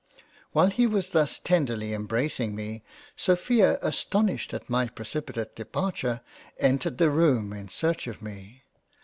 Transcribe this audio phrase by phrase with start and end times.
[0.51, 2.81] While he was thus tenderly embracing me,
[3.15, 6.21] Sophia astonished at my precipitate Departure,
[6.57, 8.63] entered the Room in search of me.